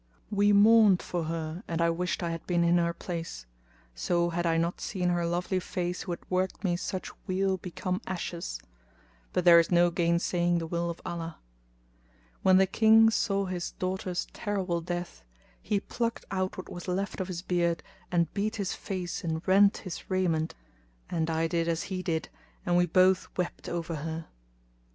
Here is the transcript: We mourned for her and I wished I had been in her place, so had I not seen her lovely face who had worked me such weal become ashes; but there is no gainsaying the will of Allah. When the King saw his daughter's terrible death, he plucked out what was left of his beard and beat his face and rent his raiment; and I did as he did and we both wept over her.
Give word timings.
We 0.31 0.51
mourned 0.51 0.99
for 0.99 1.25
her 1.25 1.63
and 1.67 1.79
I 1.79 1.91
wished 1.91 2.23
I 2.23 2.31
had 2.31 2.47
been 2.47 2.63
in 2.63 2.79
her 2.79 2.91
place, 2.91 3.45
so 3.93 4.29
had 4.31 4.47
I 4.47 4.57
not 4.57 4.81
seen 4.81 5.09
her 5.09 5.27
lovely 5.27 5.59
face 5.59 6.01
who 6.01 6.11
had 6.11 6.25
worked 6.27 6.63
me 6.63 6.75
such 6.75 7.11
weal 7.27 7.57
become 7.57 8.01
ashes; 8.07 8.59
but 9.31 9.45
there 9.45 9.59
is 9.59 9.69
no 9.69 9.91
gainsaying 9.91 10.57
the 10.57 10.65
will 10.65 10.89
of 10.89 11.01
Allah. 11.05 11.37
When 12.41 12.57
the 12.57 12.65
King 12.65 13.11
saw 13.11 13.45
his 13.45 13.73
daughter's 13.73 14.25
terrible 14.33 14.81
death, 14.81 15.23
he 15.61 15.79
plucked 15.79 16.25
out 16.31 16.57
what 16.57 16.67
was 16.69 16.87
left 16.87 17.21
of 17.21 17.27
his 17.27 17.43
beard 17.43 17.83
and 18.11 18.33
beat 18.33 18.55
his 18.55 18.73
face 18.73 19.23
and 19.23 19.47
rent 19.47 19.77
his 19.85 20.09
raiment; 20.09 20.55
and 21.11 21.29
I 21.29 21.45
did 21.45 21.67
as 21.67 21.83
he 21.93 22.01
did 22.01 22.27
and 22.65 22.75
we 22.75 22.87
both 22.87 23.27
wept 23.37 23.69
over 23.69 23.97
her. 23.97 24.25